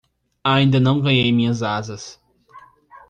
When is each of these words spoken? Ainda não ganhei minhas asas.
Ainda 0.43 0.79
não 0.79 0.99
ganhei 0.99 1.31
minhas 1.31 1.61
asas. 1.61 2.19